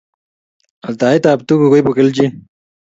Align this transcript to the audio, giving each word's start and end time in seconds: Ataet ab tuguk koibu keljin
Ataet 0.89 1.25
ab 1.31 1.39
tuguk 1.47 1.71
koibu 1.71 1.91
keljin 1.97 2.31